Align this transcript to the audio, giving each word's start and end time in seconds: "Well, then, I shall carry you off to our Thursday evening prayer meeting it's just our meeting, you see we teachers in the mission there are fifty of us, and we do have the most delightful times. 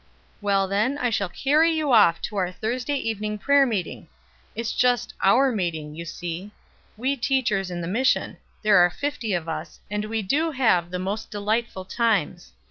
"Well, 0.41 0.67
then, 0.67 0.97
I 0.97 1.11
shall 1.11 1.29
carry 1.29 1.71
you 1.71 1.91
off 1.93 2.23
to 2.23 2.35
our 2.37 2.51
Thursday 2.51 2.95
evening 2.95 3.37
prayer 3.37 3.67
meeting 3.67 4.07
it's 4.55 4.71
just 4.73 5.13
our 5.21 5.51
meeting, 5.51 5.93
you 5.93 6.05
see 6.05 6.49
we 6.97 7.15
teachers 7.15 7.69
in 7.69 7.81
the 7.81 7.87
mission 7.87 8.37
there 8.63 8.77
are 8.77 8.89
fifty 8.89 9.33
of 9.35 9.47
us, 9.47 9.79
and 9.91 10.05
we 10.05 10.23
do 10.23 10.49
have 10.49 10.89
the 10.89 10.97
most 10.97 11.29
delightful 11.29 11.85
times. 11.85 12.53